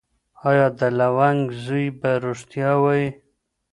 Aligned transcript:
ایا 0.49 0.67
د 0.79 0.81
لونګ 0.99 1.41
زوی 1.63 1.85
به 1.99 2.11
ریښتیا 2.25 2.71
وایي؟ 2.83 3.07